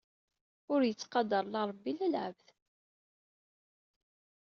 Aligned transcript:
Ur 0.73 0.81
yettqadar 0.85 1.45
la 1.53 1.61
Rebbi 1.69 1.91
la 1.97 2.07
lɛebd. 2.13 2.47